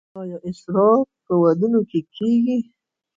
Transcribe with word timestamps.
آیا 0.21 0.37
اسراف 0.49 1.07
په 1.25 1.33
ودونو 1.41 1.81
کې 1.89 1.99
کیږي؟ 2.15 2.57